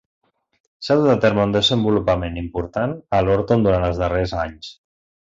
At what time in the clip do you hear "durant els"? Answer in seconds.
3.67-4.01